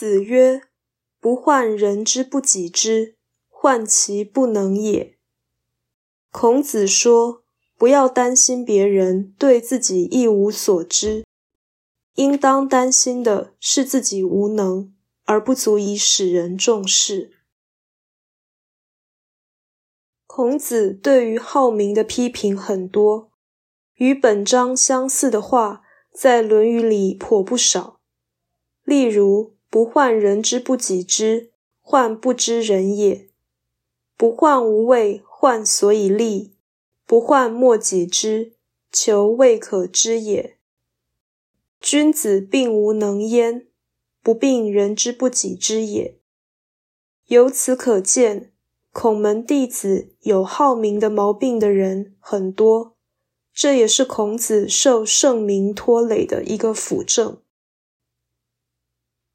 [0.00, 0.62] 子曰
[1.20, 3.16] ：“不患人之不己知，
[3.50, 5.18] 患其不能也。”
[6.32, 7.44] 孔子说，
[7.76, 11.26] 不要担心别人对自己一无所知，
[12.14, 14.94] 应当担心的是自己无能，
[15.26, 17.32] 而不足以使人重视。
[20.26, 23.30] 孔子对于好名的批评很多，
[23.96, 28.00] 与本章相似的话，在《论语》里颇不少。
[28.82, 33.28] 例如，“不患人之不己知，患不知人也；
[34.16, 36.50] 不患无位，患所以立；
[37.06, 38.52] 不患莫己知，
[38.92, 40.58] 求未可知也。”
[41.80, 43.68] 君子并无能焉，
[44.22, 46.18] 不病人之不己知也。
[47.28, 48.52] 由此可见。
[48.92, 52.96] 孔门弟子有好名的毛病的人很多，
[53.54, 57.40] 这也是孔子受圣名拖累的一个辅证。